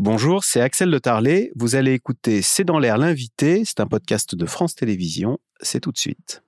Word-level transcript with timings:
Bonjour, 0.00 0.44
c'est 0.44 0.60
Axel 0.60 0.92
de 0.92 0.98
Tarlet. 0.98 1.50
Vous 1.56 1.74
allez 1.74 1.92
écouter 1.92 2.40
C'est 2.40 2.62
dans 2.62 2.78
l'air 2.78 2.98
l'invité. 2.98 3.64
C'est 3.64 3.80
un 3.80 3.86
podcast 3.88 4.36
de 4.36 4.46
France 4.46 4.76
Télévisions. 4.76 5.40
C'est 5.60 5.80
tout 5.80 5.90
de 5.90 5.98
suite. 5.98 6.44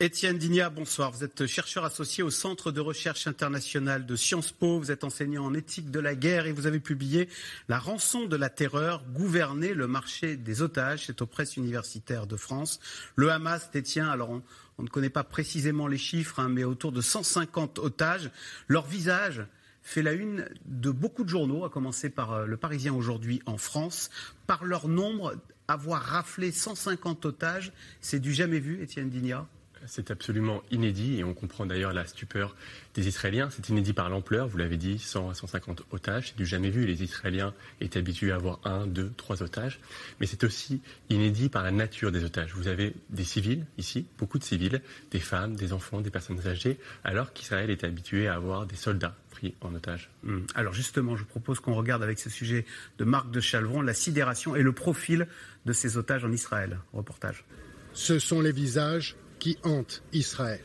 Étienne 0.00 0.38
Digna, 0.38 0.70
bonsoir. 0.70 1.10
Vous 1.10 1.22
êtes 1.22 1.44
chercheur 1.44 1.84
associé 1.84 2.22
au 2.22 2.30
Centre 2.30 2.72
de 2.72 2.80
recherche 2.80 3.26
internationale 3.26 4.06
de 4.06 4.16
Sciences 4.16 4.52
Po. 4.52 4.78
Vous 4.78 4.90
êtes 4.90 5.04
enseignant 5.04 5.44
en 5.44 5.52
éthique 5.52 5.90
de 5.90 6.00
la 6.00 6.14
guerre 6.14 6.46
et 6.46 6.52
vous 6.52 6.66
avez 6.66 6.80
publié 6.80 7.28
La 7.68 7.78
rançon 7.78 8.24
de 8.24 8.36
la 8.36 8.48
terreur, 8.48 9.04
gouverner 9.12 9.74
le 9.74 9.86
marché 9.86 10.36
des 10.36 10.62
otages. 10.62 11.04
C'est 11.08 11.20
aux 11.20 11.26
presses 11.26 11.58
universitaires 11.58 12.26
de 12.26 12.36
France. 12.36 12.80
Le 13.16 13.30
Hamas 13.30 13.70
détient, 13.70 14.08
alors 14.08 14.30
on, 14.78 14.82
ne 14.82 14.88
connaît 14.88 15.10
pas 15.10 15.24
précisément 15.24 15.88
les 15.88 15.98
chiffres, 15.98 16.40
hein, 16.40 16.48
mais 16.48 16.64
autour 16.64 16.90
de 16.90 17.02
150 17.02 17.80
otages. 17.80 18.30
Leur 18.66 18.86
visage 18.86 19.44
fait 19.84 20.02
la 20.02 20.12
une 20.14 20.48
de 20.64 20.90
beaucoup 20.90 21.22
de 21.22 21.28
journaux, 21.28 21.64
à 21.64 21.70
commencer 21.70 22.10
par 22.10 22.32
euh, 22.32 22.46
Le 22.46 22.56
Parisien 22.56 22.92
aujourd'hui 22.94 23.40
en 23.46 23.58
France. 23.58 24.10
Par 24.48 24.64
leur 24.64 24.88
nombre, 24.88 25.36
avoir 25.68 26.02
raflé 26.02 26.50
150 26.50 27.24
otages, 27.26 27.72
c'est 28.00 28.18
du 28.18 28.32
jamais 28.32 28.58
vu, 28.58 28.82
Étienne 28.82 29.10
Digna 29.10 29.46
c'est 29.86 30.10
absolument 30.10 30.62
inédit 30.70 31.18
et 31.18 31.24
on 31.24 31.34
comprend 31.34 31.66
d'ailleurs 31.66 31.92
la 31.92 32.06
stupeur 32.06 32.56
des 32.94 33.08
Israéliens. 33.08 33.48
C'est 33.50 33.68
inédit 33.68 33.92
par 33.92 34.08
l'ampleur, 34.08 34.48
vous 34.48 34.56
l'avez 34.56 34.76
dit, 34.76 34.98
100 34.98 35.30
à 35.30 35.34
150 35.34 35.82
otages. 35.90 36.28
C'est 36.28 36.36
du 36.36 36.46
jamais 36.46 36.70
vu. 36.70 36.86
Les 36.86 37.02
Israéliens 37.02 37.54
étaient 37.80 37.98
habitués 37.98 38.32
à 38.32 38.36
avoir 38.36 38.60
un, 38.64 38.86
deux, 38.86 39.12
trois 39.16 39.42
otages. 39.42 39.80
Mais 40.20 40.26
c'est 40.26 40.44
aussi 40.44 40.80
inédit 41.10 41.48
par 41.48 41.62
la 41.62 41.70
nature 41.70 42.12
des 42.12 42.24
otages. 42.24 42.54
Vous 42.54 42.68
avez 42.68 42.94
des 43.10 43.24
civils 43.24 43.66
ici, 43.78 44.06
beaucoup 44.18 44.38
de 44.38 44.44
civils, 44.44 44.80
des 45.10 45.20
femmes, 45.20 45.56
des 45.56 45.72
enfants, 45.72 46.00
des 46.00 46.10
personnes 46.10 46.46
âgées, 46.46 46.78
alors 47.02 47.32
qu'Israël 47.32 47.70
était 47.70 47.86
habitué 47.86 48.28
à 48.28 48.34
avoir 48.34 48.66
des 48.66 48.76
soldats 48.76 49.16
pris 49.30 49.54
en 49.60 49.74
otage. 49.74 50.10
Hmm. 50.22 50.40
Alors 50.54 50.72
justement, 50.72 51.16
je 51.16 51.24
propose 51.24 51.60
qu'on 51.60 51.74
regarde 51.74 52.02
avec 52.02 52.18
ce 52.18 52.30
sujet 52.30 52.64
de 52.98 53.04
Marc 53.04 53.30
de 53.30 53.40
Chalvron 53.40 53.82
la 53.82 53.94
sidération 53.94 54.54
et 54.54 54.62
le 54.62 54.72
profil 54.72 55.26
de 55.66 55.72
ces 55.72 55.96
otages 55.96 56.24
en 56.24 56.32
Israël. 56.32 56.78
Reportage. 56.92 57.44
Ce 57.92 58.18
sont 58.18 58.40
les 58.40 58.52
visages 58.52 59.16
qui 59.44 59.58
hante 59.62 60.02
Israël. 60.14 60.62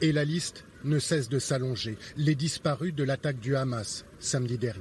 Et 0.00 0.10
la 0.10 0.24
liste 0.24 0.64
ne 0.82 0.98
cesse 0.98 1.28
de 1.28 1.38
s'allonger. 1.38 1.98
Les 2.16 2.34
disparus 2.34 2.94
de 2.94 3.04
l'attaque 3.04 3.38
du 3.38 3.54
Hamas 3.54 4.06
samedi 4.18 4.56
dernier. 4.56 4.80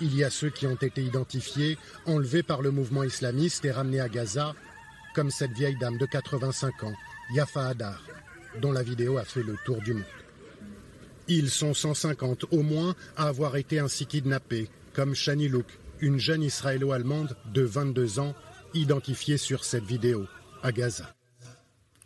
Il 0.00 0.12
y 0.16 0.24
a 0.24 0.30
ceux 0.30 0.50
qui 0.50 0.66
ont 0.66 0.74
été 0.74 1.04
identifiés, 1.04 1.78
enlevés 2.04 2.42
par 2.42 2.62
le 2.62 2.72
mouvement 2.72 3.04
islamiste 3.04 3.64
et 3.64 3.70
ramenés 3.70 4.00
à 4.00 4.08
Gaza, 4.08 4.56
comme 5.14 5.30
cette 5.30 5.52
vieille 5.52 5.78
dame 5.78 5.98
de 5.98 6.04
85 6.04 6.82
ans, 6.82 6.94
Yafa 7.32 7.68
Hadar, 7.68 8.02
dont 8.60 8.72
la 8.72 8.82
vidéo 8.82 9.18
a 9.18 9.24
fait 9.24 9.44
le 9.44 9.54
tour 9.64 9.80
du 9.80 9.94
monde. 9.94 10.02
Ils 11.28 11.48
sont 11.48 11.74
150 11.74 12.46
au 12.50 12.62
moins 12.62 12.96
à 13.16 13.28
avoir 13.28 13.54
été 13.54 13.78
ainsi 13.78 14.04
kidnappés, 14.04 14.68
comme 14.94 15.14
Shani 15.14 15.48
Louk, 15.48 15.78
une 16.00 16.18
jeune 16.18 16.42
israélo-allemande 16.42 17.36
de 17.54 17.62
22 17.62 18.18
ans, 18.18 18.34
identifiée 18.74 19.38
sur 19.38 19.64
cette 19.64 19.84
vidéo 19.84 20.26
à 20.64 20.72
Gaza. 20.72 21.15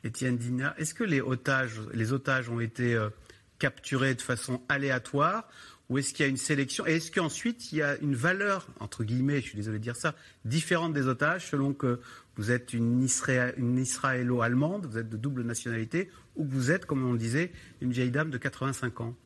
Étienne 0.04 0.36
Dina, 0.36 0.74
est-ce 0.78 0.94
que 0.94 1.04
les 1.04 1.20
otages, 1.20 1.80
les 1.92 2.12
otages 2.12 2.48
ont 2.48 2.60
été 2.60 2.94
euh, 2.94 3.10
capturés 3.58 4.14
de 4.14 4.22
façon 4.22 4.62
aléatoire 4.68 5.48
ou 5.90 5.98
est-ce 5.98 6.14
qu'il 6.14 6.24
y 6.24 6.28
a 6.28 6.30
une 6.30 6.36
sélection 6.36 6.86
Et 6.86 6.96
est-ce 6.96 7.10
qu'ensuite 7.10 7.72
il 7.72 7.78
y 7.78 7.82
a 7.82 7.96
une 7.98 8.14
valeur, 8.14 8.68
entre 8.78 9.02
guillemets, 9.02 9.40
je 9.40 9.48
suis 9.48 9.56
désolé 9.56 9.78
de 9.78 9.82
dire 9.82 9.96
ça, 9.96 10.14
différente 10.44 10.92
des 10.92 11.08
otages 11.08 11.50
selon 11.50 11.74
que 11.74 12.00
vous 12.36 12.52
êtes 12.52 12.72
une, 12.72 13.02
israélo-allemande, 13.02 14.86
vous 14.86 14.98
êtes 14.98 15.08
de 15.08 15.16
double 15.16 15.42
nationalité, 15.42 16.08
ou 16.36 16.46
que 16.46 16.52
vous 16.52 16.70
êtes, 16.70 16.86
comme 16.86 17.04
on 17.04 17.12
le 17.12 17.18
disait, 17.18 17.50
une 17.80 17.90
vieille 17.90 18.12
dame 18.12 18.30
de 18.30 18.38
85 18.38 19.00
ans? 19.00 19.16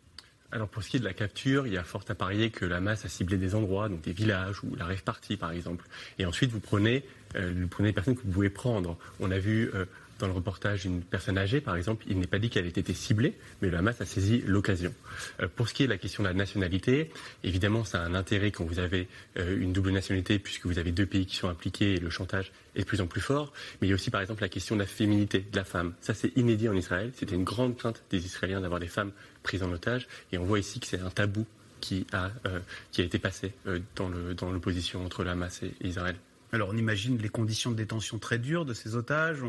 Alors 0.52 0.68
pour 0.68 0.82
ce 0.82 0.88
qui 0.88 0.96
est 0.96 1.00
de 1.00 1.04
la 1.04 1.12
capture, 1.12 1.66
il 1.66 1.74
y 1.74 1.76
a 1.76 1.84
fort 1.84 2.04
à 2.08 2.14
parier 2.14 2.50
que 2.50 2.64
la 2.64 2.80
masse 2.80 3.04
a 3.04 3.08
ciblé 3.08 3.36
des 3.36 3.54
endroits, 3.54 3.88
donc 3.88 4.00
des 4.02 4.12
villages 4.12 4.62
ou 4.62 4.74
la 4.76 4.86
rêve 4.86 5.02
partie 5.02 5.36
par 5.36 5.50
exemple. 5.50 5.84
Et 6.18 6.24
ensuite 6.24 6.50
vous 6.50 6.60
prenez, 6.60 7.04
euh, 7.34 7.66
les 7.80 7.92
personnes 7.92 8.14
que 8.14 8.22
vous 8.22 8.30
pouvez 8.30 8.50
prendre. 8.50 8.96
On 9.18 9.32
a 9.32 9.38
vu 9.38 9.68
euh, 9.74 9.84
dans 10.18 10.26
le 10.26 10.32
reportage 10.32 10.84
une 10.84 11.02
personne 11.02 11.38
âgée, 11.38 11.60
par 11.60 11.76
exemple, 11.76 12.04
il 12.08 12.18
n'est 12.18 12.26
pas 12.26 12.38
dit 12.38 12.50
qu'elle 12.50 12.66
ait 12.66 12.68
été 12.68 12.94
ciblée, 12.94 13.34
mais 13.60 13.68
le 13.68 13.76
Hamas 13.76 14.00
a 14.00 14.04
saisi 14.04 14.42
l'occasion. 14.46 14.92
Euh, 15.40 15.48
pour 15.54 15.68
ce 15.68 15.74
qui 15.74 15.82
est 15.82 15.86
de 15.86 15.92
la 15.92 15.98
question 15.98 16.22
de 16.22 16.28
la 16.28 16.34
nationalité, 16.34 17.10
évidemment, 17.42 17.84
ça 17.84 18.02
a 18.02 18.04
un 18.04 18.14
intérêt 18.14 18.50
quand 18.50 18.64
vous 18.64 18.78
avez 18.78 19.08
euh, 19.38 19.58
une 19.58 19.72
double 19.72 19.90
nationalité, 19.90 20.38
puisque 20.38 20.66
vous 20.66 20.78
avez 20.78 20.92
deux 20.92 21.06
pays 21.06 21.26
qui 21.26 21.36
sont 21.36 21.48
impliqués 21.48 21.94
et 21.94 22.00
le 22.00 22.10
chantage 22.10 22.52
est 22.76 22.80
de 22.80 22.86
plus 22.86 23.00
en 23.00 23.06
plus 23.06 23.20
fort. 23.20 23.52
Mais 23.80 23.88
il 23.88 23.90
y 23.90 23.92
a 23.92 23.96
aussi, 23.96 24.10
par 24.10 24.20
exemple, 24.20 24.42
la 24.42 24.48
question 24.48 24.76
de 24.76 24.80
la 24.80 24.86
féminité 24.86 25.44
de 25.50 25.56
la 25.56 25.64
femme. 25.64 25.94
Ça, 26.00 26.14
c'est 26.14 26.36
inédit 26.36 26.68
en 26.68 26.74
Israël. 26.74 27.10
C'était 27.14 27.34
une 27.34 27.44
grande 27.44 27.76
crainte 27.76 28.02
des 28.10 28.24
Israéliens 28.24 28.60
d'avoir 28.60 28.80
des 28.80 28.88
femmes 28.88 29.12
prises 29.42 29.62
en 29.62 29.72
otage. 29.72 30.06
Et 30.32 30.38
on 30.38 30.44
voit 30.44 30.58
ici 30.58 30.80
que 30.80 30.86
c'est 30.86 31.00
un 31.00 31.10
tabou 31.10 31.46
qui 31.80 32.06
a, 32.12 32.30
euh, 32.46 32.60
qui 32.92 33.02
a 33.02 33.04
été 33.04 33.18
passé 33.18 33.52
dans 33.96 34.08
l'opposition 34.50 35.00
dans 35.00 35.06
entre 35.06 35.22
le 35.22 35.30
Hamas 35.30 35.62
et 35.62 35.86
Israël. 35.86 36.16
Alors 36.54 36.68
on 36.68 36.76
imagine 36.76 37.18
les 37.18 37.28
conditions 37.28 37.72
de 37.72 37.76
détention 37.76 38.20
très 38.20 38.38
dures 38.38 38.64
de 38.64 38.74
ces 38.74 38.94
otages. 38.94 39.42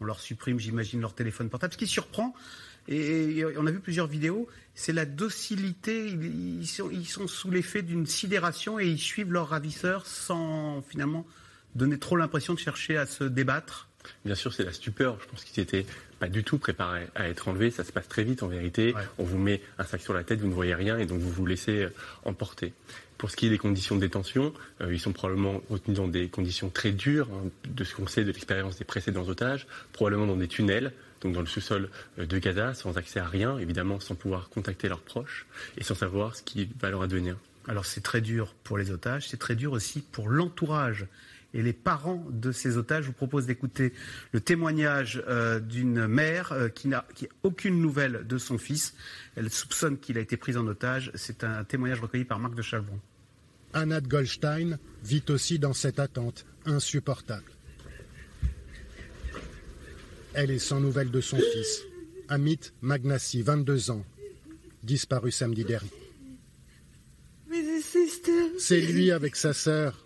On 0.00 0.04
leur 0.04 0.20
supprime, 0.20 0.58
j'imagine, 0.58 1.00
leur 1.00 1.14
téléphone 1.14 1.48
portable. 1.48 1.72
Ce 1.72 1.78
qui 1.78 1.86
surprend, 1.86 2.34
et 2.86 3.44
on 3.56 3.66
a 3.66 3.70
vu 3.70 3.80
plusieurs 3.80 4.06
vidéos, 4.06 4.46
c'est 4.74 4.92
la 4.92 5.06
docilité. 5.06 6.08
Ils 6.08 6.66
sont, 6.66 7.28
sous 7.28 7.50
l'effet 7.50 7.82
d'une 7.82 8.06
sidération 8.06 8.78
et 8.78 8.86
ils 8.86 8.98
suivent 8.98 9.32
leurs 9.32 9.48
ravisseurs 9.48 10.06
sans 10.06 10.82
finalement 10.82 11.26
donner 11.74 11.98
trop 11.98 12.16
l'impression 12.16 12.54
de 12.54 12.58
chercher 12.58 12.96
à 12.96 13.06
se 13.06 13.24
débattre. 13.24 13.88
Bien 14.24 14.34
sûr, 14.34 14.52
c'est 14.52 14.64
la 14.64 14.72
stupeur. 14.72 15.18
Je 15.20 15.28
pense 15.28 15.44
qu'ils 15.44 15.62
n'étaient 15.62 15.86
pas 16.18 16.28
du 16.28 16.44
tout 16.44 16.58
préparés 16.58 17.06
à 17.14 17.28
être 17.28 17.48
enlevés. 17.48 17.70
Ça 17.70 17.84
se 17.84 17.92
passe 17.92 18.08
très 18.08 18.24
vite 18.24 18.42
en 18.42 18.48
vérité. 18.48 18.94
On 19.18 19.24
vous 19.24 19.38
met 19.38 19.60
un 19.78 19.84
sac 19.84 20.00
sur 20.00 20.14
la 20.14 20.24
tête, 20.24 20.40
vous 20.40 20.48
ne 20.48 20.54
voyez 20.54 20.74
rien 20.74 20.98
et 20.98 21.06
donc 21.06 21.20
vous 21.20 21.30
vous 21.30 21.46
laissez 21.46 21.84
euh, 21.84 21.90
emporter. 22.24 22.72
Pour 23.18 23.30
ce 23.30 23.36
qui 23.36 23.46
est 23.46 23.50
des 23.50 23.58
conditions 23.58 23.94
de 23.96 24.00
détention, 24.00 24.52
euh, 24.80 24.92
ils 24.92 25.00
sont 25.00 25.12
probablement 25.12 25.62
retenus 25.70 25.96
dans 25.96 26.08
des 26.08 26.28
conditions 26.28 26.68
très 26.68 26.92
dures, 26.92 27.28
hein, 27.32 27.48
de 27.68 27.84
ce 27.84 27.94
qu'on 27.94 28.06
sait 28.06 28.22
de 28.22 28.32
l'expérience 28.32 28.76
des 28.76 28.84
précédents 28.84 29.26
otages, 29.28 29.66
probablement 29.92 30.26
dans 30.26 30.36
des 30.36 30.48
tunnels, 30.48 30.92
donc 31.20 31.32
dans 31.32 31.40
le 31.40 31.46
sous-sol 31.46 31.90
euh, 32.18 32.26
de 32.26 32.38
Gaza, 32.38 32.74
sans 32.74 32.98
accès 32.98 33.20
à 33.20 33.26
rien, 33.26 33.58
évidemment 33.58 34.00
sans 34.00 34.14
pouvoir 34.14 34.48
contacter 34.50 34.88
leurs 34.88 35.00
proches 35.00 35.46
et 35.78 35.84
sans 35.84 35.94
savoir 35.94 36.36
ce 36.36 36.42
qui 36.42 36.68
va 36.80 36.90
leur 36.90 37.02
advenir. 37.02 37.36
Alors 37.66 37.86
c'est 37.86 38.02
très 38.02 38.20
dur 38.20 38.54
pour 38.62 38.76
les 38.76 38.90
otages, 38.90 39.28
c'est 39.28 39.38
très 39.38 39.54
dur 39.54 39.72
aussi 39.72 40.02
pour 40.02 40.28
l'entourage 40.28 41.06
et 41.54 41.62
les 41.62 41.72
parents 41.72 42.26
de 42.30 42.52
ces 42.52 42.76
otages. 42.76 43.04
Je 43.04 43.08
vous 43.08 43.14
propose 43.14 43.46
d'écouter 43.46 43.92
le 44.32 44.40
témoignage 44.40 45.22
euh, 45.28 45.60
d'une 45.60 46.06
mère 46.06 46.54
qui 46.74 46.88
n'a 46.88 47.06
aucune 47.42 47.80
nouvelle 47.80 48.26
de 48.26 48.36
son 48.36 48.58
fils. 48.58 48.94
Elle 49.36 49.50
soupçonne 49.50 49.98
qu'il 49.98 50.18
a 50.18 50.20
été 50.20 50.36
pris 50.36 50.56
en 50.56 50.66
otage. 50.66 51.10
C'est 51.14 51.44
un 51.44 51.64
témoignage 51.64 52.00
recueilli 52.00 52.24
par 52.24 52.38
Marc 52.38 52.54
de 52.54 52.62
Chalvron. 52.62 53.00
Anna 53.72 54.00
Goldstein 54.00 54.78
vit 55.02 55.24
aussi 55.28 55.58
dans 55.58 55.72
cette 55.72 55.98
attente 55.98 56.44
insupportable. 56.64 57.50
Elle 60.34 60.50
est 60.50 60.58
sans 60.58 60.80
nouvelles 60.80 61.10
de 61.10 61.20
son 61.20 61.36
fils, 61.36 61.82
Amit 62.28 62.72
Magnassi, 62.82 63.42
22 63.42 63.90
ans, 63.90 64.04
disparu 64.82 65.30
samedi 65.30 65.64
dernier. 65.64 65.90
C'est 68.58 68.80
lui 68.80 69.12
avec 69.12 69.36
sa 69.36 69.52
sœur. 69.52 70.03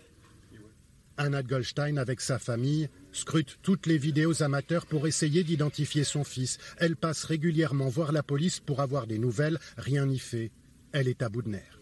Anna 1.19 1.43
Goldstein, 1.43 1.97
avec 1.97 2.21
sa 2.21 2.39
famille, 2.39 2.89
scrute 3.11 3.59
toutes 3.61 3.85
les 3.85 3.97
vidéos 3.97 4.41
amateurs 4.41 4.85
pour 4.85 5.05
essayer 5.05 5.43
d'identifier 5.43 6.05
son 6.05 6.23
fils. 6.23 6.57
Elle 6.77 6.95
passe 6.95 7.25
régulièrement 7.25 7.89
voir 7.89 8.13
la 8.13 8.23
police 8.23 8.61
pour 8.61 8.79
avoir 8.79 9.05
des 9.05 9.19
nouvelles. 9.19 9.59
Rien 9.77 10.05
n'y 10.05 10.17
fait. 10.17 10.51
Elle 10.93 11.09
est 11.09 11.21
à 11.21 11.29
bout 11.29 11.41
de 11.41 11.49
nerfs. 11.49 11.79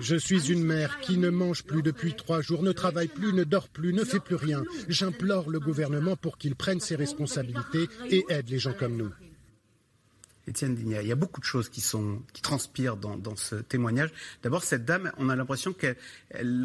Je 0.00 0.16
suis 0.16 0.50
une 0.50 0.64
mère 0.64 1.00
qui 1.00 1.18
ne 1.18 1.28
mange 1.28 1.64
plus 1.64 1.82
depuis 1.82 2.14
trois 2.14 2.40
jours, 2.40 2.62
ne 2.62 2.72
travaille 2.72 3.08
plus, 3.08 3.34
ne 3.34 3.44
dort 3.44 3.68
plus, 3.68 3.92
ne 3.92 4.04
fait 4.04 4.20
plus 4.20 4.36
rien. 4.36 4.64
J'implore 4.88 5.50
le 5.50 5.60
gouvernement 5.60 6.16
pour 6.16 6.38
qu'il 6.38 6.56
prenne 6.56 6.80
ses 6.80 6.96
responsabilités 6.96 7.88
et 8.08 8.24
aide 8.30 8.48
les 8.48 8.58
gens 8.58 8.72
comme 8.72 8.96
nous. 8.96 9.12
Étienne 10.46 10.74
Digna, 10.74 11.02
il 11.02 11.08
y 11.08 11.12
a 11.12 11.16
beaucoup 11.16 11.40
de 11.40 11.44
choses 11.46 11.68
qui, 11.68 11.82
sont, 11.82 12.22
qui 12.32 12.40
transpirent 12.40 12.96
dans, 12.96 13.36
ce 13.36 13.56
témoignage. 13.56 14.10
D'abord, 14.42 14.64
cette 14.64 14.84
dame, 14.84 15.12
on 15.18 15.28
a 15.28 15.36
l'impression 15.36 15.72
qu'elle 15.72 15.96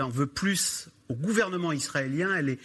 en 0.02 0.10
veut 0.10 0.28
plus 0.28 0.90
au 1.10 1.14
gouvernement 1.14 1.72
israélien. 1.72 2.36
Elle 2.36 2.58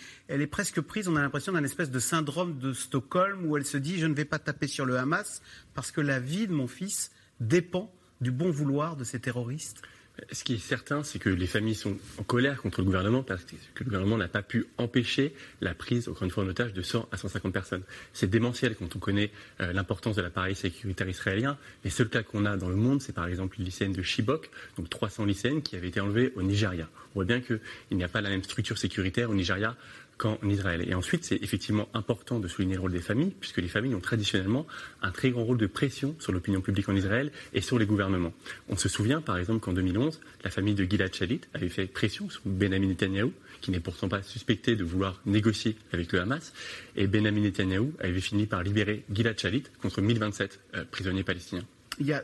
est, 0.42 0.46
presque 0.46 0.80
prise, 0.80 1.08
on 1.08 1.16
a 1.16 1.22
l'impression, 1.22 1.52
d'un 1.52 1.64
espèce 1.64 1.90
de 1.90 1.98
syndrome 1.98 2.58
de 2.58 2.72
Stockholm 2.72 3.46
où 3.46 3.56
elle 3.56 3.66
se 3.66 3.76
dit 3.76 3.98
je 3.98 4.06
ne 4.06 4.14
vais 4.14 4.24
pas 4.24 4.38
taper 4.38 4.66
sur 4.66 4.84
le 4.84 4.98
Hamas 4.98 5.42
parce 5.74 5.90
que 5.90 6.00
la 6.00 6.20
vie 6.20 6.46
de 6.46 6.52
mon 6.52 6.66
fils 6.66 7.12
dépend 7.40 7.92
du 8.20 8.30
bon 8.30 8.50
vouloir 8.50 8.96
de 8.96 9.04
ces 9.04 9.20
terroristes. 9.20 9.82
Ce 10.30 10.44
qui 10.44 10.54
est 10.54 10.58
certain, 10.58 11.02
c'est 11.02 11.18
que 11.18 11.30
les 11.30 11.46
familles 11.46 11.74
sont 11.74 11.96
en 12.18 12.22
colère 12.22 12.60
contre 12.60 12.80
le 12.80 12.84
gouvernement 12.84 13.22
parce 13.22 13.44
que 13.44 13.56
le 13.80 13.84
gouvernement 13.86 14.18
n'a 14.18 14.28
pas 14.28 14.42
pu 14.42 14.66
empêcher 14.76 15.34
la 15.62 15.74
prise, 15.74 16.06
encore 16.06 16.24
une 16.24 16.30
fois, 16.30 16.44
en 16.44 16.48
otage 16.48 16.74
de 16.74 16.82
100 16.82 17.08
à 17.10 17.16
150 17.16 17.50
personnes. 17.50 17.82
C'est 18.12 18.28
démentiel 18.28 18.76
quand 18.76 18.94
on 18.94 18.98
connaît 18.98 19.30
euh, 19.60 19.72
l'importance 19.72 20.16
de 20.16 20.22
l'appareil 20.22 20.54
sécuritaire 20.54 21.08
israélien. 21.08 21.56
Les 21.82 21.90
seuls 21.90 22.10
cas 22.10 22.22
qu'on 22.22 22.44
a 22.44 22.58
dans 22.58 22.68
le 22.68 22.76
monde, 22.76 23.00
c'est 23.00 23.14
par 23.14 23.26
exemple 23.26 23.58
une 23.58 23.64
lycéenne 23.64 23.92
de 23.92 24.02
Chibok, 24.02 24.50
donc 24.76 24.90
300 24.90 25.24
lycéennes 25.24 25.62
qui 25.62 25.76
avaient 25.76 25.88
été 25.88 26.00
enlevées 26.00 26.32
au 26.36 26.42
Nigeria. 26.42 26.88
On 27.12 27.14
voit 27.14 27.24
bien 27.24 27.40
qu'il 27.40 27.60
n'y 27.92 28.04
a 28.04 28.08
pas 28.08 28.20
la 28.20 28.28
même 28.28 28.44
structure 28.44 28.76
sécuritaire 28.76 29.30
au 29.30 29.34
Nigeria 29.34 29.76
qu'en 30.22 30.38
Israël. 30.48 30.84
Et 30.88 30.94
ensuite, 30.94 31.24
c'est 31.24 31.42
effectivement 31.42 31.88
important 31.94 32.38
de 32.38 32.46
souligner 32.46 32.76
le 32.76 32.80
rôle 32.80 32.92
des 32.92 33.00
familles, 33.00 33.34
puisque 33.40 33.58
les 33.58 33.66
familles 33.66 33.96
ont 33.96 34.00
traditionnellement 34.00 34.68
un 35.02 35.10
très 35.10 35.30
grand 35.30 35.42
rôle 35.42 35.58
de 35.58 35.66
pression 35.66 36.14
sur 36.20 36.30
l'opinion 36.32 36.60
publique 36.60 36.88
en 36.88 36.94
Israël 36.94 37.32
et 37.54 37.60
sur 37.60 37.76
les 37.76 37.86
gouvernements. 37.86 38.32
On 38.68 38.76
se 38.76 38.88
souvient, 38.88 39.20
par 39.20 39.36
exemple, 39.36 39.58
qu'en 39.58 39.72
2011, 39.72 40.20
la 40.44 40.50
famille 40.50 40.74
de 40.74 40.84
Gilad 40.84 41.12
Shalit 41.12 41.40
avait 41.54 41.68
fait 41.68 41.86
pression 41.86 42.30
sur 42.30 42.40
Benjamin 42.44 42.86
Netanyahu, 42.86 43.32
qui 43.60 43.72
n'est 43.72 43.80
pourtant 43.80 44.08
pas 44.08 44.22
suspecté 44.22 44.76
de 44.76 44.84
vouloir 44.84 45.20
négocier 45.26 45.76
avec 45.92 46.12
le 46.12 46.20
Hamas, 46.20 46.52
et 46.94 47.08
Benjamin 47.08 47.40
Netanyahu 47.40 47.92
avait 47.98 48.20
fini 48.20 48.46
par 48.46 48.62
libérer 48.62 49.02
Gilad 49.12 49.36
Shalit 49.36 49.64
contre 49.80 50.02
1027 50.02 50.60
euh, 50.76 50.84
prisonniers 50.88 51.24
palestiniens. 51.24 51.64
Il 51.98 52.06
y 52.06 52.12
a 52.12 52.22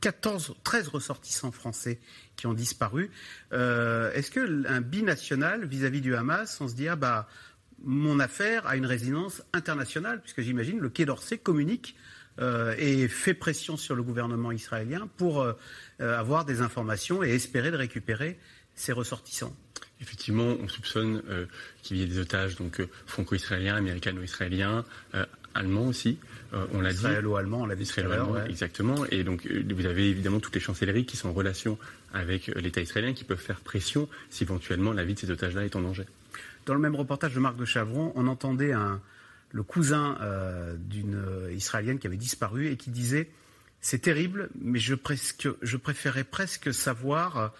14, 0.00 0.50
euh, 0.50 0.54
13 0.64 0.88
ressortissants 0.88 1.52
français 1.52 2.00
qui 2.36 2.46
ont 2.46 2.54
disparu. 2.54 3.10
Euh, 3.52 4.12
est-ce 4.12 4.30
qu'un 4.30 4.80
binational 4.80 5.66
vis-à-vis 5.66 6.00
du 6.00 6.14
Hamas, 6.14 6.60
on 6.60 6.68
se 6.68 6.74
dit, 6.74 6.88
ah 6.88 6.96
bah, 6.96 7.28
mon 7.84 8.18
affaire 8.18 8.66
a 8.66 8.76
une 8.76 8.86
résidence 8.86 9.42
internationale, 9.52 10.20
puisque 10.20 10.40
j'imagine 10.40 10.78
le 10.78 10.88
Quai 10.88 11.04
d'Orsay 11.04 11.38
communique 11.38 11.96
euh, 12.38 12.74
et 12.78 13.08
fait 13.08 13.34
pression 13.34 13.76
sur 13.76 13.94
le 13.94 14.02
gouvernement 14.02 14.52
israélien 14.52 15.08
pour 15.16 15.42
euh, 15.42 15.54
avoir 15.98 16.44
des 16.44 16.62
informations 16.62 17.22
et 17.22 17.30
espérer 17.30 17.70
de 17.70 17.76
récupérer 17.76 18.38
ses 18.74 18.92
ressortissants? 18.92 19.54
Effectivement, 20.00 20.56
on 20.58 20.66
soupçonne 20.66 21.22
qu'il 21.82 21.98
y 21.98 22.02
ait 22.02 22.06
des 22.06 22.18
otages 22.18 22.56
franco-israéliens, 23.04 23.76
américano-israéliens, 23.76 24.86
allemands 25.54 25.86
aussi. 25.86 26.18
on 26.52 26.80
l'a 26.80 26.90
dit. 26.90 26.98
Israélo-allemand, 26.98 27.62
on 27.62 27.66
l'a 27.66 27.76
dit 27.76 27.82
Israélo-allemand, 27.82 28.44
exactement. 28.44 29.04
Et 29.10 29.24
donc, 29.24 29.46
vous 29.46 29.86
avez 29.86 30.08
évidemment 30.08 30.40
toutes 30.40 30.54
les 30.54 30.60
chancelleries 30.60 31.06
qui 31.06 31.16
sont 31.16 31.28
en 31.28 31.32
relation 31.32 31.78
avec 32.12 32.48
l'État 32.48 32.80
israélien 32.80 33.12
qui 33.12 33.24
peuvent 33.24 33.38
faire 33.38 33.60
pression 33.60 34.08
si 34.30 34.44
éventuellement 34.44 34.92
la 34.92 35.04
vie 35.04 35.14
de 35.14 35.18
ces 35.18 35.30
otages-là 35.30 35.64
est 35.64 35.76
en 35.76 35.82
danger. 35.82 36.06
Dans 36.66 36.74
le 36.74 36.80
même 36.80 36.94
reportage 36.94 37.34
de 37.34 37.40
Marc 37.40 37.56
de 37.56 37.64
Chavron, 37.64 38.12
on 38.14 38.26
entendait 38.26 38.74
le 39.52 39.62
cousin 39.62 40.16
euh, 40.20 40.76
d'une 40.78 41.22
Israélienne 41.52 41.98
qui 41.98 42.06
avait 42.06 42.16
disparu 42.16 42.68
et 42.68 42.76
qui 42.76 42.90
disait 42.90 43.28
C'est 43.80 44.00
terrible, 44.00 44.50
mais 44.60 44.78
je, 44.78 44.94
préférais 44.94 46.24
presque 46.24 46.72
savoir, 46.74 47.52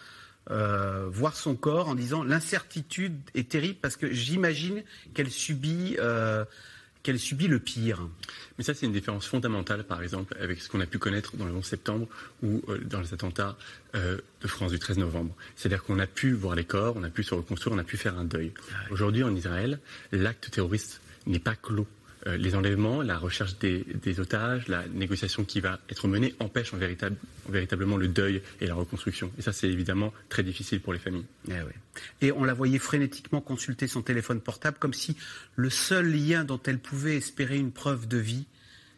euh, 0.51 1.07
voir 1.11 1.37
son 1.37 1.57
corps 1.57 1.89
en 1.89 1.95
disant 1.95 2.23
L'incertitude 2.23 3.19
est 3.35 3.49
terrible 3.49 3.79
parce 3.81 3.97
que 3.97 4.13
j'imagine 4.13 4.83
qu'elle 5.15 5.31
subit. 5.31 5.97
Euh, 5.99 6.45
qu'elle 7.03 7.19
subit 7.19 7.49
le 7.49 7.59
pire. 7.59 8.09
Mais 8.59 8.65
ça, 8.65 8.75
c'est 8.75 8.87
une 8.87 8.93
différence 8.93 9.27
fondamentale, 9.27 9.85
par 9.85 10.03
exemple, 10.03 10.37
avec 10.41 10.61
ce 10.61 10.69
qu'on 10.69 10.81
a 10.81 10.87
pu 10.87 10.99
connaître 10.99 11.37
dans 11.37 11.47
le 11.47 11.53
11 11.53 11.65
septembre 11.65 12.09
ou 12.43 12.63
euh, 12.69 12.79
dans 12.79 13.01
les 13.01 13.15
attentats 13.15 13.57
euh, 13.95 14.19
de 14.43 14.49
France 14.49 14.73
du 14.73 14.79
13 14.79 14.99
novembre. 14.99 15.35
C'est-à-dire 15.57 15.83
qu'on 15.83 15.99
a 15.99 16.07
pu 16.07 16.33
voir 16.33 16.55
les 16.55 16.65
corps, 16.65 16.95
on 16.97 17.03
a 17.03 17.11
pu 17.11 17.23
se 17.23 17.35
reconstruire, 17.35 17.75
on 17.75 17.79
a 17.79 17.85
pu 17.85 17.97
faire 17.97 18.19
un 18.19 18.25
deuil. 18.25 18.53
Aujourd'hui, 18.91 19.23
en 19.23 19.35
Israël, 19.35 19.81
l'acte 20.13 20.51
terroriste 20.51 21.01
n'est 21.27 21.39
pas 21.39 21.55
clos. 21.55 21.87
Euh, 22.27 22.37
les 22.37 22.55
enlèvements, 22.55 23.01
la 23.03 23.17
recherche 23.17 23.59
des, 23.59 24.21
otages, 24.21 24.69
la 24.69 24.87
négociation 24.89 25.45
qui 25.45 25.61
va 25.61 25.81
être 25.89 26.07
menée 26.07 26.35
empêchent 26.39 26.75
en 26.75 26.77
véritable, 26.77 27.17
véritablement 27.49 27.97
le 27.97 28.09
deuil 28.09 28.43
et 28.61 28.67
la 28.67 28.75
reconstruction. 28.75 29.33
Et 29.39 29.43
ça, 29.43 29.53
c'est 29.53 29.69
évidemment 29.69 30.13
très 30.29 30.43
difficile 30.43 30.81
pour 30.81 30.93
les 30.93 30.99
familles. 30.99 31.25
Eh 31.49 32.27
et 32.27 32.33
on 32.33 32.45
la 32.45 32.53
voyait 32.53 32.79
frénétiquement 32.79 33.41
consulter 33.41 33.89
son 33.89 34.03
téléphone 34.03 34.41
portable 34.41 34.77
comme 34.79 34.93
si 34.93 35.17
le 35.57 35.71
seul 35.71 36.13
lien 36.13 36.45
dont 36.45 36.61
elle 36.67 36.79
pouvait 36.79 37.17
espérer 37.17 37.57
une 37.57 37.73
preuve 37.73 38.07
de 38.07 38.19
vie, 38.19 38.47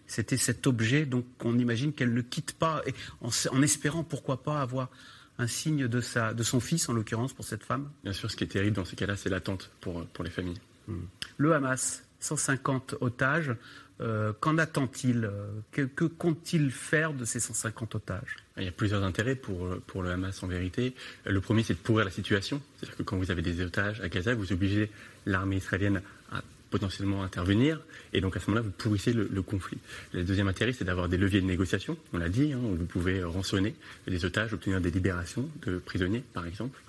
c'était 0.09 0.37
cet 0.37 0.67
objet. 0.67 1.07
Donc 1.07 1.25
on 1.45 1.59
imagine 1.59 1.93
qu'elle 1.93 2.15
ne 2.15 2.23
quitte 2.23 2.53
pas, 2.53 2.83
en, 3.21 3.63
espérant 3.63 4.03
pourquoi 4.03 4.43
pas 4.43 4.61
avoir 4.61 4.91
un 5.39 5.47
signe 5.47 5.87
de, 5.87 6.01
sa, 6.01 6.35
de 6.35 6.43
son 6.43 6.59
fils, 6.59 6.89
en 6.89 6.93
l'occurrence, 6.93 7.33
pour 7.33 7.45
cette 7.45 7.63
femme. 7.63 7.89
Bien 8.03 8.13
sûr, 8.13 8.31
ce 8.31 8.37
qui 8.37 8.45
est 8.45 8.49
terrible 8.49 8.77
dans 8.77 8.85
ces 8.85 8.97
cas-là, 8.97 9.17
c'est 9.17 9.31
l'attente 9.31 9.71
pour, 9.81 10.05
pour 10.07 10.25
les 10.25 10.31
familles. 10.31 10.61
Hmm. 10.89 11.05
Le 11.37 11.55
Hamas, 11.55 12.03
150 12.23 12.97
otages. 13.01 13.55
Euh, 14.01 14.33
qu'en 14.41 14.59
attend-il? 14.59 15.31
Que, 15.71 16.05
compte-t-il 16.05 16.71
faire 16.71 17.13
de 17.13 17.25
ces 17.25 17.41
150 17.41 17.95
otages? 17.95 18.37
Il 18.57 18.65
y 18.65 18.69
a 18.69 18.73
plusieurs 18.73 19.05
intérêts 19.05 19.37
pour, 19.37 19.77
pour 19.87 20.03
le 20.03 20.11
Hamas 20.11 20.43
en 20.43 20.47
vérité. 20.47 20.95
Le 21.25 21.41
premier, 21.41 21.63
c'est 21.63 21.75
de 21.75 21.79
pourrir 21.79 22.05
la 22.05 22.11
situation. 22.11 22.61
C'est-à-dire 22.77 22.97
que 22.97 23.03
quand 23.03 23.17
vous 23.17 23.31
avez 23.31 23.43
des 23.43 23.61
otages 23.61 24.01
à 24.01 24.09
Gaza, 24.09 24.35
vous 24.35 24.53
obligez 24.53 24.91
l'armée 25.27 25.57
israélienne 25.57 26.03
à 26.33 26.43
potentiellement 26.73 27.23
intervenir, 27.23 27.81
et 28.15 28.21
donc 28.21 28.35
à 28.35 28.41
ce 28.41 28.47
moment-là, 28.51 28.63
vous 28.63 28.73
pourrissez 28.73 29.13
le, 29.13 29.43
conflit. 29.43 29.79
Le 30.13 30.25
deuxième 30.25 30.49
intérêt, 30.49 30.73
c'est 30.73 30.85
d'avoir 30.85 31.09
des 31.09 31.19
leviers 31.19 31.43
de 31.43 31.47
négociation, 31.47 31.97
on 32.15 32.19
l'a 32.19 32.31
dit, 32.31 32.55
hein, 32.55 32.61
vous 32.63 32.87
pouvez 32.87 33.23
rançonner 33.23 33.75
des 34.09 34.25
otages, 34.25 34.55
obtenir 34.55 34.81
des 34.81 34.91
libérations 34.91 35.49
de 35.67 35.79
prisonniers, 35.79 36.25
par 36.33 36.47
exemple. 36.47 36.81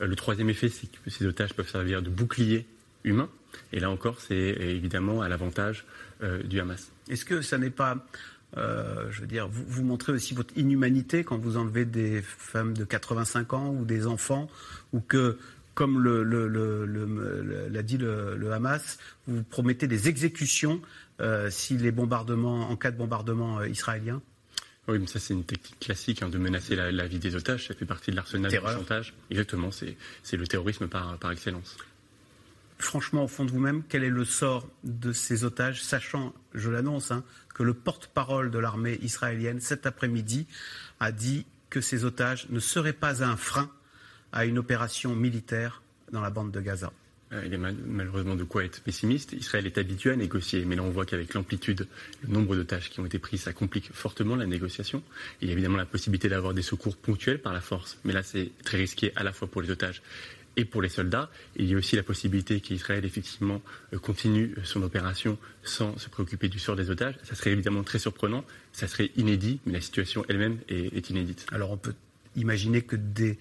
Euh, 0.00 0.06
le 0.06 0.14
troisième 0.14 0.48
effet, 0.48 0.68
c'est 0.68 0.88
que 1.04 1.10
ces 1.10 1.26
otages 1.26 1.54
peuvent 1.54 1.68
servir 1.68 2.02
de 2.02 2.08
bouclier 2.08 2.64
humain, 3.02 3.28
et 3.72 3.80
là 3.80 3.90
encore, 3.90 4.20
c'est 4.20 4.34
évidemment 4.36 5.22
à 5.22 5.28
l'avantage 5.28 5.84
euh, 6.22 6.42
du 6.42 6.60
Hamas. 6.60 6.90
Est-ce 7.08 7.24
que 7.24 7.42
ça 7.42 7.58
n'est 7.58 7.70
pas, 7.70 8.06
euh, 8.56 9.10
je 9.10 9.22
veux 9.22 9.26
dire, 9.26 9.48
vous, 9.48 9.64
vous, 9.66 9.82
montrez 9.82 10.12
aussi 10.12 10.34
votre 10.34 10.56
inhumanité 10.56 11.24
quand 11.24 11.38
vous 11.38 11.56
enlevez 11.56 11.84
des 11.84 12.22
femmes 12.22 12.74
de 12.74 12.84
85 12.84 13.52
ans 13.54 13.70
ou 13.70 13.84
des 13.84 14.06
enfants, 14.06 14.48
ou 14.92 15.00
que, 15.00 15.38
comme 15.74 16.02
l'a 16.04 17.82
dit 17.82 17.98
le, 17.98 18.52
Hamas, 18.52 18.98
vous 19.26 19.42
promettez 19.42 19.86
des 19.86 20.08
exécutions 20.08 20.80
euh, 21.20 21.48
si 21.50 21.76
les 21.76 21.92
bombardements, 21.92 22.70
en 22.70 22.76
cas 22.76 22.90
de 22.90 22.98
bombardement 22.98 23.62
israélien? 23.64 24.20
Oui, 24.88 24.98
mais 24.98 25.06
ça 25.06 25.20
c'est 25.20 25.32
une 25.32 25.44
technique 25.44 25.78
classique 25.78 26.22
hein, 26.22 26.28
de 26.28 26.38
menacer 26.38 26.74
la, 26.74 27.06
vie 27.06 27.20
des 27.20 27.36
otages. 27.36 27.68
Ça 27.68 27.74
fait 27.74 27.86
partie 27.86 28.10
de 28.10 28.16
l'arsenal 28.16 28.50
du 28.50 28.58
chantage. 28.58 29.14
Exactement, 29.30 29.70
c'est 29.70 30.36
le 30.36 30.46
terrorisme 30.46 30.88
par, 30.88 31.16
par 31.18 31.30
excellence 31.30 31.76
franchement, 32.84 33.24
au 33.24 33.28
fond 33.28 33.44
de 33.44 33.50
vous-même, 33.50 33.82
quel 33.88 34.04
est 34.04 34.10
le 34.10 34.24
sort 34.24 34.68
de 34.84 35.12
ces 35.12 35.44
otages, 35.44 35.82
sachant, 35.82 36.34
je 36.54 36.70
l'annonce, 36.70 37.10
hein, 37.10 37.24
que 37.54 37.62
le 37.62 37.74
porte-parole 37.74 38.50
de 38.50 38.58
l'armée 38.58 38.98
israélienne, 39.02 39.60
cet 39.60 39.86
après-midi, 39.86 40.46
a 41.00 41.12
dit 41.12 41.46
que 41.70 41.80
ces 41.80 42.04
otages 42.04 42.48
ne 42.50 42.60
seraient 42.60 42.92
pas 42.92 43.24
un 43.24 43.36
frein 43.36 43.70
à 44.32 44.44
une 44.44 44.58
opération 44.58 45.14
militaire 45.14 45.82
dans 46.12 46.20
la 46.20 46.30
bande 46.30 46.50
de 46.50 46.60
Gaza. 46.60 46.92
Euh, 47.32 47.42
il 47.46 47.54
est 47.54 47.58
malheureusement 47.58 48.34
de 48.34 48.44
quoi 48.44 48.64
être 48.64 48.82
pessimiste. 48.82 49.32
Israël 49.32 49.66
est 49.66 49.78
habitué 49.78 50.10
à 50.10 50.16
négocier, 50.16 50.64
mais 50.64 50.76
là 50.76 50.82
on 50.82 50.90
voit 50.90 51.06
qu'avec 51.06 51.32
l'amplitude, 51.34 51.86
le 52.22 52.32
nombre 52.32 52.56
de 52.56 52.62
tâches 52.62 52.90
qui 52.90 53.00
ont 53.00 53.06
été 53.06 53.18
prises, 53.18 53.42
ça 53.42 53.52
complique 53.52 53.90
fortement 53.92 54.36
la 54.36 54.46
négociation. 54.46 55.02
Il 55.40 55.48
y 55.48 55.50
a 55.50 55.52
évidemment 55.52 55.78
la 55.78 55.86
possibilité 55.86 56.28
d'avoir 56.28 56.52
des 56.52 56.62
secours 56.62 56.96
ponctuels 56.96 57.40
par 57.40 57.52
la 57.52 57.60
force, 57.60 57.98
mais 58.04 58.12
là 58.12 58.22
c'est 58.22 58.50
très 58.64 58.76
risqué 58.76 59.12
à 59.16 59.22
la 59.22 59.32
fois 59.32 59.48
pour 59.48 59.62
les 59.62 59.70
otages 59.70 60.02
et 60.56 60.64
pour 60.64 60.82
les 60.82 60.88
soldats. 60.88 61.30
il 61.56 61.66
y 61.66 61.74
a 61.74 61.76
aussi 61.76 61.96
la 61.96 62.02
possibilité 62.02 62.60
qu'Israël 62.60 63.04
effectivement 63.04 63.62
euh, 63.92 63.98
continue 63.98 64.54
son 64.64 64.82
opération 64.82 65.38
sans 65.62 65.96
se 65.98 66.08
préoccuper 66.08 66.48
du 66.48 66.58
sort 66.58 66.76
des 66.76 66.90
otages. 66.90 67.14
Ça 67.22 67.34
serait 67.34 67.52
évidemment 67.52 67.82
très 67.82 67.98
surprenant, 67.98 68.44
ça 68.72 68.88
serait 68.88 69.10
inédit, 69.16 69.60
mais 69.66 69.72
la 69.72 69.80
situation 69.80 70.24
elle-même 70.28 70.58
est, 70.68 71.10
inédite. 71.10 71.46
Alors 71.52 71.70
on 71.70 71.76
peut 71.76 71.94
imaginer 72.36 72.82
que 72.82 72.96
des, 72.96 73.38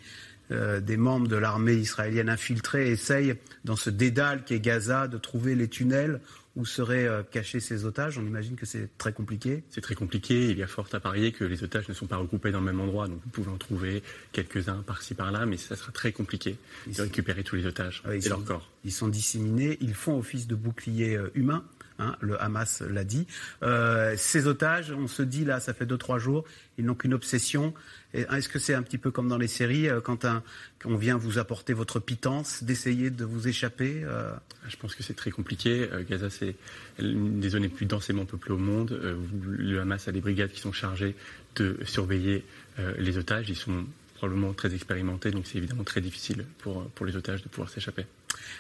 euh, 0.51 0.79
des 0.79 0.97
membres 0.97 1.27
de 1.27 1.35
l'armée 1.35 1.75
israélienne 1.75 2.29
infiltrée 2.29 2.91
essayent, 2.91 3.35
dans 3.63 3.75
ce 3.75 3.89
dédale 3.89 4.43
qui 4.43 4.53
est 4.53 4.59
Gaza, 4.59 5.07
de 5.07 5.17
trouver 5.17 5.55
les 5.55 5.67
tunnels 5.67 6.19
où 6.55 6.65
seraient 6.65 7.07
euh, 7.07 7.23
cachés 7.23 7.59
ces 7.59 7.85
otages 7.85 8.17
On 8.17 8.25
imagine 8.25 8.55
que 8.55 8.65
c'est 8.65 8.89
très 8.97 9.13
compliqué. 9.13 9.63
C'est 9.69 9.81
très 9.81 9.95
compliqué. 9.95 10.49
Il 10.49 10.57
y 10.57 10.63
a 10.63 10.67
fort 10.67 10.87
à 10.91 10.99
parier 10.99 11.31
que 11.31 11.45
les 11.45 11.63
otages 11.63 11.87
ne 11.87 11.93
sont 11.93 12.07
pas 12.07 12.17
regroupés 12.17 12.51
dans 12.51 12.59
le 12.59 12.65
même 12.65 12.81
endroit. 12.81 13.07
Donc 13.07 13.19
vous 13.23 13.29
pouvez 13.29 13.49
en 13.49 13.57
trouver 13.57 14.03
quelques-uns 14.31 14.83
par-ci 14.85 15.13
par-là, 15.13 15.45
mais 15.45 15.57
ça 15.57 15.75
sera 15.75 15.91
très 15.91 16.11
compliqué 16.11 16.57
de 16.87 17.01
récupérer 17.01 17.43
tous 17.43 17.55
les 17.55 17.65
otages 17.65 18.03
ah 18.05 18.15
et 18.15 18.19
leurs 18.19 18.43
corps. 18.43 18.69
Ils 18.83 18.91
sont 18.91 19.07
disséminés. 19.07 19.77
Ils 19.79 19.93
font 19.93 20.17
office 20.17 20.47
de 20.47 20.55
bouclier 20.55 21.15
euh, 21.15 21.31
humain. 21.35 21.63
Hein, 21.99 22.15
le 22.19 22.41
Hamas 22.41 22.81
l'a 22.81 23.03
dit. 23.03 23.27
Euh, 23.63 24.15
ces 24.17 24.47
otages, 24.47 24.91
on 24.91 25.07
se 25.07 25.21
dit 25.21 25.45
là, 25.45 25.59
ça 25.59 25.73
fait 25.73 25.85
deux 25.85 25.97
trois 25.97 26.17
jours, 26.17 26.45
ils 26.77 26.85
n'ont 26.85 26.95
qu'une 26.95 27.13
obsession. 27.13 27.73
Est-ce 28.13 28.49
que 28.49 28.59
c'est 28.59 28.73
un 28.73 28.81
petit 28.81 28.97
peu 28.97 29.11
comme 29.11 29.27
dans 29.27 29.37
les 29.37 29.47
séries, 29.47 29.87
euh, 29.87 30.01
quand 30.01 30.25
on 30.85 30.95
vient 30.95 31.17
vous 31.17 31.37
apporter 31.37 31.73
votre 31.73 31.99
pitance, 31.99 32.63
d'essayer 32.63 33.09
de 33.09 33.23
vous 33.23 33.47
échapper 33.47 34.01
euh? 34.03 34.31
Je 34.67 34.75
pense 34.77 34.95
que 34.95 35.03
c'est 35.03 35.13
très 35.13 35.31
compliqué. 35.31 35.89
Gaza, 36.09 36.29
c'est 36.29 36.55
une 36.99 37.39
des 37.39 37.49
zones 37.49 37.63
les 37.63 37.69
plus 37.69 37.85
densément 37.85 38.25
peuplées 38.25 38.53
au 38.53 38.57
monde. 38.57 38.99
le 39.43 39.79
Hamas 39.79 40.07
a 40.07 40.11
des 40.11 40.21
brigades 40.21 40.51
qui 40.51 40.59
sont 40.59 40.71
chargées 40.71 41.15
de 41.55 41.77
surveiller 41.83 42.45
les 42.99 43.17
otages. 43.17 43.49
Ils 43.49 43.55
sont 43.55 43.85
probablement 44.15 44.53
très 44.53 44.73
expérimentés, 44.75 45.31
donc 45.31 45.47
c'est 45.47 45.57
évidemment 45.57 45.83
très 45.83 45.99
difficile 45.99 46.45
pour 46.59 47.05
les 47.05 47.15
otages 47.15 47.41
de 47.41 47.49
pouvoir 47.49 47.69
s'échapper. 47.69 48.05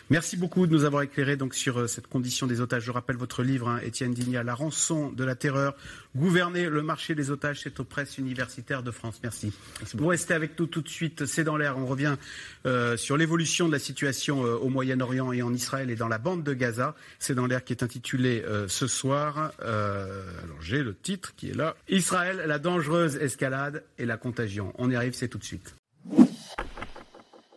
Merci 0.09 0.35
beaucoup 0.35 0.67
de 0.67 0.71
nous 0.73 0.83
avoir 0.83 1.03
éclairé 1.03 1.37
donc 1.37 1.55
sur 1.55 1.79
euh, 1.79 1.87
cette 1.87 2.07
condition 2.07 2.45
des 2.45 2.59
otages. 2.59 2.83
Je 2.83 2.91
rappelle 2.91 3.15
votre 3.15 3.43
livre, 3.43 3.69
hein, 3.69 3.79
Étienne 3.83 4.13
Digna, 4.13 4.43
La 4.43 4.53
rançon 4.53 5.09
de 5.09 5.23
la 5.23 5.35
terreur, 5.35 5.75
gouverner 6.15 6.67
le 6.67 6.81
marché 6.81 7.15
des 7.15 7.31
otages, 7.31 7.61
c'est 7.63 7.79
aux 7.79 7.85
presses 7.85 8.17
universitaires 8.17 8.83
de 8.83 8.91
France. 8.91 9.19
Merci. 9.23 9.53
Vous 9.93 10.07
restez 10.07 10.33
avec 10.33 10.59
nous 10.59 10.67
tout 10.67 10.81
de 10.81 10.89
suite, 10.89 11.25
c'est 11.25 11.45
dans 11.45 11.55
l'air. 11.55 11.77
On 11.77 11.85
revient 11.85 12.17
euh, 12.65 12.97
sur 12.97 13.15
l'évolution 13.15 13.67
de 13.67 13.71
la 13.71 13.79
situation 13.79 14.45
euh, 14.45 14.55
au 14.55 14.69
Moyen-Orient 14.69 15.31
et 15.31 15.41
en 15.41 15.53
Israël 15.53 15.89
et 15.89 15.95
dans 15.95 16.09
la 16.09 16.17
bande 16.17 16.43
de 16.43 16.53
Gaza. 16.53 16.95
C'est 17.19 17.35
dans 17.35 17.45
l'air 17.45 17.63
qui 17.63 17.71
est 17.71 17.83
intitulé 17.83 18.43
ce 18.67 18.87
soir. 18.87 19.51
alors 19.59 20.61
j'ai 20.61 20.83
le 20.83 20.93
titre 20.93 21.33
qui 21.35 21.51
est 21.51 21.55
là. 21.55 21.75
Israël, 21.87 22.43
la 22.45 22.59
dangereuse 22.59 23.15
escalade 23.15 23.83
et 23.97 24.05
la 24.05 24.17
contagion. 24.17 24.73
On 24.77 24.89
y 24.89 24.95
arrive, 24.95 25.13
c'est 25.13 25.27
tout 25.27 25.37
de 25.37 25.43
suite. 25.43 25.75